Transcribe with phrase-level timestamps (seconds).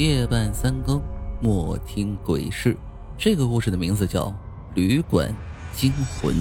[0.00, 0.98] 夜半三更，
[1.42, 2.74] 莫听鬼事。
[3.18, 4.28] 这个故事的名字叫
[4.74, 5.30] 《旅馆
[5.74, 6.34] 惊魂》。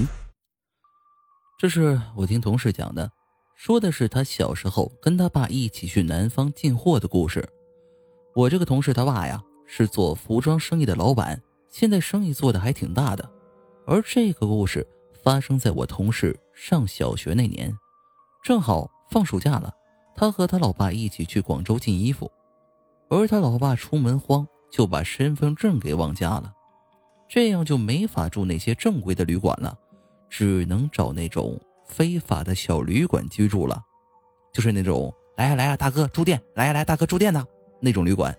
[1.59, 3.11] 这是我听同事讲的，
[3.57, 7.45] 说的是他小时候跟他爸一起去南方进货的故事。
[8.33, 13.29] 我这个同事他爸呀是做服装生意的老板，现在生意做的还挺大的。
[13.85, 14.87] 而这个故事
[15.21, 17.77] 发生在我同事上小学那年，
[18.41, 19.69] 正好放暑假了，
[20.15, 22.31] 他和他老爸一起去广州进衣服。
[23.09, 26.53] 而他老爸出门慌，就把身份证给忘家了，
[27.27, 29.77] 这样就没法住那些正规的旅馆了，
[30.29, 33.83] 只能找那种非法的小旅馆居住了，
[34.53, 37.45] 就是那种来呀来呀大哥住店，来呀来大哥住店的
[37.79, 38.37] 那种旅馆。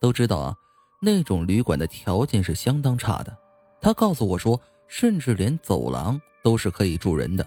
[0.00, 0.56] 都知道啊，
[1.02, 3.36] 那种旅馆的条件是相当差的。
[3.80, 7.44] 他告诉我说，甚至连走廊都是可以住人的，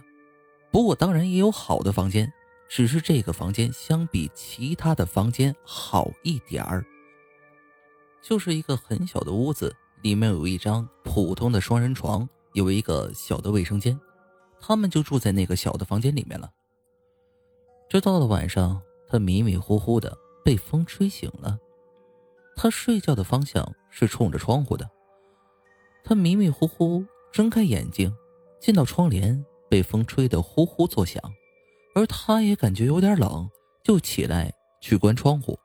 [0.69, 2.31] 不过当然也有好的房间。
[2.73, 6.85] 只是这个房间相比其他的房间好一点儿，
[8.21, 13.99] 就是一个很小的屋子，里面有一张普通的双人床，有一个小的卫生间，
[14.57, 16.49] 他们就住在那个小的房间里面了。
[17.89, 21.59] 这到了晚上，他迷迷糊糊的被风吹醒了，
[22.55, 24.89] 他睡觉的方向是冲着窗户的，
[26.05, 28.15] 他迷迷糊糊睁开眼睛，
[28.61, 31.21] 见到窗帘被风吹得呼呼作响。
[31.93, 33.49] 而他也感觉有点冷，
[33.83, 35.59] 就起来去关窗户。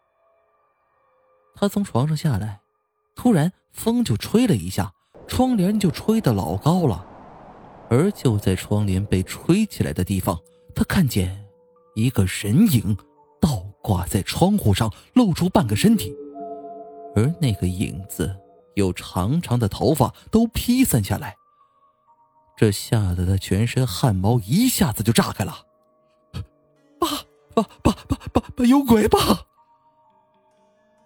[1.55, 2.61] 他从床上下来，
[3.15, 4.93] 突然风就吹了一下，
[5.27, 7.07] 窗帘就吹得老高了。
[7.89, 10.39] 而就在窗帘被吹起来的地方，
[10.75, 11.47] 他看见
[11.95, 12.97] 一个人影
[13.41, 16.13] 倒挂在窗户上，露出半个身体，
[17.15, 18.37] 而那个影子
[18.75, 21.37] 有长长的头发都披散下来。
[22.57, 25.66] 这吓得他全身汗毛一下子就炸开了。
[28.57, 29.09] 爸爸爸爸爸爸有鬼！
[29.09, 29.19] 吧，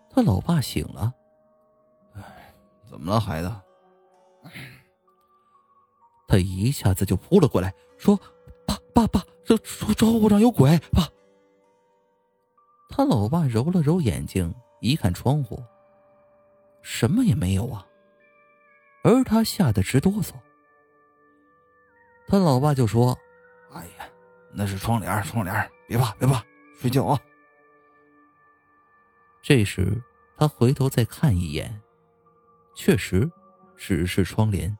[0.08, 1.12] 他老爸醒了。
[2.14, 2.54] 哎，
[2.88, 3.52] 怎么了，孩子？
[6.28, 8.16] 他一下子就扑了过来，说
[8.64, 11.08] ：“爸爸爸，这窗户上有鬼！”爸，
[12.88, 15.60] 他老爸揉了揉眼睛，一看窗户，
[16.82, 17.84] 什么也没有啊。
[19.02, 20.34] 而他吓得直哆嗦。
[22.28, 23.18] 他老爸就说
[23.74, 24.08] ：“哎呀，
[24.52, 26.44] 那是窗帘，窗帘。”别怕，别怕，
[26.78, 27.20] 睡觉啊！
[29.50, 30.00] 这时
[30.36, 31.82] 他回头再看一眼，
[32.76, 33.28] 确实
[33.76, 34.78] 只是窗帘。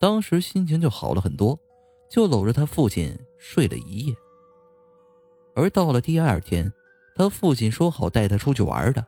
[0.00, 1.56] 当时心情就好了很多，
[2.10, 4.16] 就搂着他父亲睡了一夜。
[5.54, 6.72] 而到了第二天，
[7.14, 9.06] 他父亲说好带他出去玩的。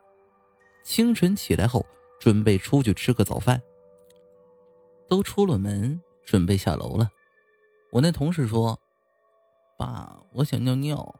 [0.85, 1.85] 清晨起来后，
[2.17, 3.61] 准备出去吃个早饭。
[5.09, 7.09] 都出了门，准备下楼了。
[7.91, 8.79] 我那同事说。
[9.77, 11.13] 爸，我想尿尿。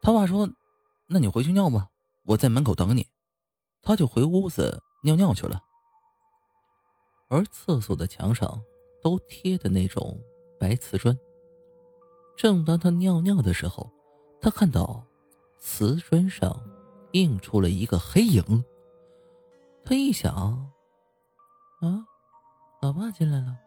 [0.00, 0.48] 他爸说
[1.10, 1.88] ：“那你回去尿吧，
[2.24, 3.06] 我在门口等你。”
[3.82, 5.60] 他就回屋子尿尿去了。
[7.28, 8.62] 而厕所的墙上
[9.02, 10.20] 都贴的那种
[10.60, 11.18] 白瓷砖。
[12.36, 13.90] 正当他尿尿的时候，
[14.40, 15.04] 他看到
[15.58, 16.62] 瓷砖上
[17.12, 18.64] 映出了一个黑影。
[19.84, 20.32] 他一想
[21.82, 22.06] ：“啊，
[22.80, 23.58] 老爸进来了？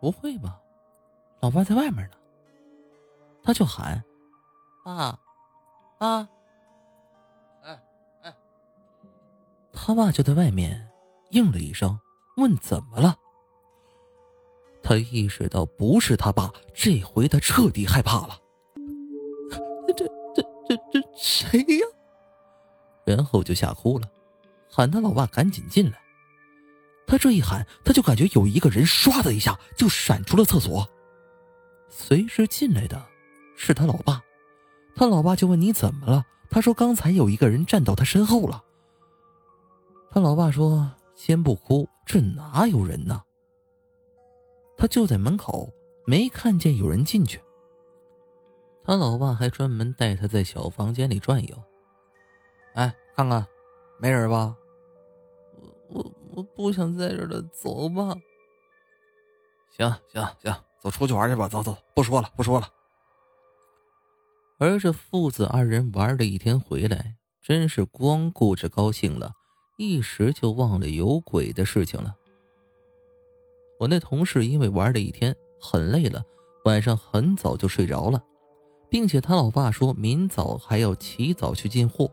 [0.00, 0.60] 不会吧，
[1.40, 2.16] 老爸在外面呢。”
[3.42, 4.04] 他就喊
[4.84, 5.18] ：“爸，
[5.98, 6.28] 爸！”
[9.78, 10.88] 他爸就在外面
[11.30, 11.96] 应了一声，
[12.38, 13.14] 问：“怎么了？”
[14.82, 18.40] 他意识到不是他爸，这回他彻底害怕了。
[19.86, 20.06] 这这
[20.66, 21.86] 这这谁呀？
[23.04, 24.08] 然后就吓哭了，
[24.68, 25.98] 喊他老爸赶紧进来。
[27.06, 30.88] 他这一喊，他就感觉有一个人唰的一下就闪出了厕所，
[31.90, 33.00] 随之进来的。
[33.56, 34.22] 是他老爸，
[34.96, 36.24] 他老爸就问你怎么了？
[36.50, 38.64] 他说刚才有一个人站到他身后了。
[40.16, 43.22] 他老爸说：“先不哭，这哪有人呢？”
[44.74, 45.70] 他就在门口，
[46.06, 47.38] 没看见有人进去。
[48.82, 51.62] 他老爸还专门带他在小房间里转悠，
[52.72, 53.46] 哎，看看，
[54.00, 54.56] 没人吧？
[55.90, 58.16] 我我我不想在这了，走吧。
[59.68, 62.66] 行行行，走出去玩去吧，走走，不说了不说了。
[64.56, 69.35] 而这父子二人玩了一天回来，真是光顾着高兴了，
[69.76, 72.16] 一时就忘了有鬼的事情了。
[73.78, 76.24] 我那同事因为玩了一天很累了，
[76.64, 78.22] 晚上很早就睡着了，
[78.88, 82.10] 并且他老爸说明早还要起早去进货。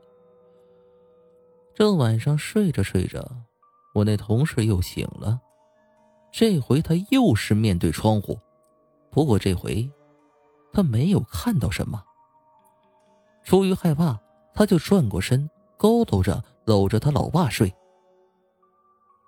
[1.74, 3.26] 这晚上睡着睡着，
[3.96, 5.40] 我那同事又醒了，
[6.32, 8.38] 这回他又是面对窗户，
[9.10, 9.90] 不过这回
[10.74, 12.04] 他没有看到什么。
[13.44, 14.20] 出于害怕，
[14.54, 17.74] 他就转过身，佝偻着搂着他老爸睡。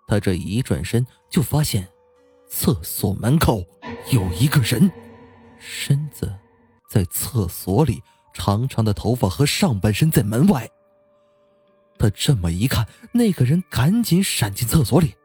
[0.07, 1.87] 他这一转身，就发现
[2.47, 3.63] 厕所门口
[4.11, 4.91] 有一个人，
[5.57, 6.31] 身子
[6.87, 8.03] 在厕所里，
[8.33, 10.69] 长长的头发和上半身在门外。
[11.97, 15.15] 他这么一看，那个人赶紧闪进厕所里。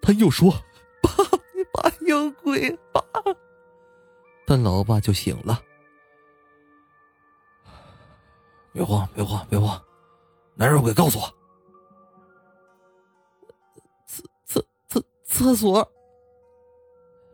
[0.00, 0.50] 他又说
[1.02, 1.10] ：“爸，
[1.72, 3.02] 爸有鬼！”爸，
[4.46, 5.62] 他老爸就醒了。
[8.72, 9.78] 别慌，别慌，别慌，
[10.54, 10.94] 哪有鬼？
[10.94, 11.34] 告诉我。
[15.32, 15.90] 厕所。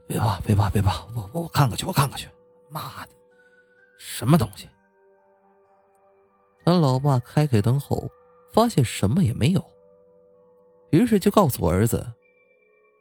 [0.07, 2.29] 别怕，别怕，别怕，我我我看看去，我看看去。
[2.71, 3.13] 妈的，
[3.99, 4.69] 什么东西？
[6.65, 8.09] 他老爸开开灯后。
[8.51, 9.63] 发现什么也没有，
[10.91, 12.05] 于是就告诉我儿子：“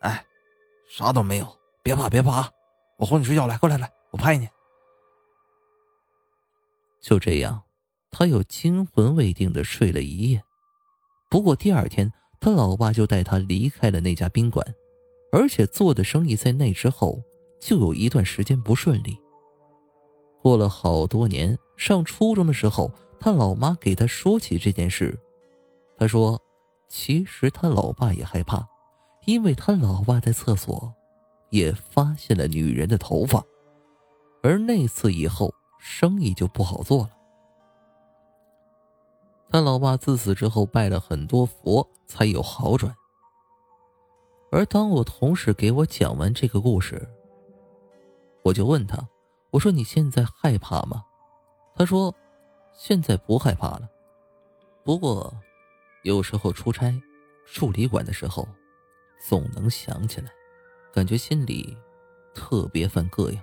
[0.03, 0.23] 哎，
[0.89, 1.47] 啥都没有，
[1.81, 2.51] 别怕别怕啊，
[2.97, 4.47] 我哄你睡觉来，过来来，我拍你。”
[7.01, 7.63] 就这样，
[8.11, 10.43] 他又惊魂未定的睡了一夜。
[11.29, 12.11] 不过第二天，
[12.41, 14.75] 他老爸就带他离开了那家宾馆，
[15.37, 17.21] 而且做的生意在那之后
[17.59, 19.15] 就有一段时间不顺利。
[20.41, 25.15] 过了好多年，上初中的时候，他老妈给他说起这件事。
[25.95, 26.41] 他说
[26.89, 28.67] ：“其实他老爸也害怕，
[29.25, 30.91] 因为他老爸在厕所
[31.51, 33.43] 也发现了女人的头发，
[34.41, 37.11] 而那次以后生意就不好做了。
[39.49, 42.95] 他老爸自此之后拜了很多佛，才有好转。
[44.49, 47.07] 而当我同事给我讲完这个故事，
[48.43, 48.97] 我就问他：
[49.51, 51.03] 我说你现在害怕吗？
[51.75, 52.13] 他说：
[52.73, 53.89] 现在不害怕了，
[54.83, 55.33] 不过……”
[56.03, 56.93] 有时候出差
[57.45, 58.47] 住旅馆的时候，
[59.27, 60.31] 总能想起来，
[60.93, 61.75] 感觉心里
[62.33, 63.41] 特别犯膈应。